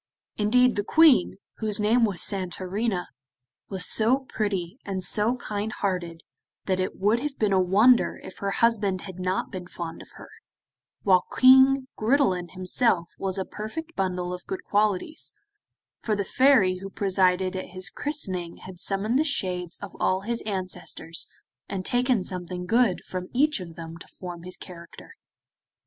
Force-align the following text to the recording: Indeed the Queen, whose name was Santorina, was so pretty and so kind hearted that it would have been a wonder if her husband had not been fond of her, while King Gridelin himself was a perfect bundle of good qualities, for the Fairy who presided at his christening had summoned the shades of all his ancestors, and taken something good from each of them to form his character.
Indeed 0.35 0.77
the 0.77 0.83
Queen, 0.83 1.35
whose 1.57 1.79
name 1.79 2.05
was 2.05 2.23
Santorina, 2.23 3.05
was 3.69 3.85
so 3.85 4.17
pretty 4.27 4.79
and 4.83 5.03
so 5.03 5.35
kind 5.35 5.71
hearted 5.71 6.23
that 6.65 6.79
it 6.79 6.97
would 6.99 7.19
have 7.19 7.37
been 7.37 7.53
a 7.53 7.59
wonder 7.61 8.19
if 8.23 8.39
her 8.39 8.49
husband 8.49 9.01
had 9.01 9.19
not 9.19 9.51
been 9.51 9.67
fond 9.67 10.01
of 10.01 10.07
her, 10.15 10.29
while 11.03 11.27
King 11.37 11.87
Gridelin 11.99 12.53
himself 12.53 13.09
was 13.19 13.37
a 13.37 13.45
perfect 13.45 13.95
bundle 13.95 14.33
of 14.33 14.47
good 14.47 14.63
qualities, 14.63 15.35
for 16.01 16.15
the 16.15 16.25
Fairy 16.25 16.79
who 16.79 16.89
presided 16.89 17.55
at 17.55 17.65
his 17.67 17.91
christening 17.91 18.57
had 18.65 18.79
summoned 18.79 19.19
the 19.19 19.23
shades 19.23 19.77
of 19.83 19.95
all 19.99 20.21
his 20.21 20.41
ancestors, 20.47 21.27
and 21.69 21.85
taken 21.85 22.23
something 22.23 22.65
good 22.65 23.03
from 23.05 23.27
each 23.35 23.59
of 23.59 23.75
them 23.75 23.99
to 23.99 24.07
form 24.07 24.41
his 24.41 24.57
character. 24.57 25.13